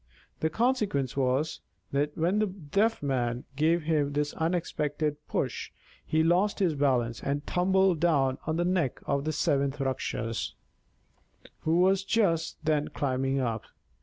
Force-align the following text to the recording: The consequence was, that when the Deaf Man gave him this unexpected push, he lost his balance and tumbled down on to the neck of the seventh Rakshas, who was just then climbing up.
The 0.39 0.49
consequence 0.49 1.15
was, 1.15 1.61
that 1.91 2.17
when 2.17 2.39
the 2.39 2.47
Deaf 2.47 3.03
Man 3.03 3.43
gave 3.55 3.83
him 3.83 4.13
this 4.13 4.33
unexpected 4.33 5.15
push, 5.27 5.71
he 6.03 6.23
lost 6.23 6.57
his 6.57 6.73
balance 6.73 7.21
and 7.21 7.45
tumbled 7.45 7.99
down 7.99 8.39
on 8.47 8.57
to 8.57 8.63
the 8.63 8.67
neck 8.71 8.99
of 9.05 9.25
the 9.25 9.31
seventh 9.31 9.79
Rakshas, 9.79 10.55
who 11.59 11.81
was 11.81 12.03
just 12.03 12.57
then 12.65 12.87
climbing 12.87 13.39
up. 13.39 13.65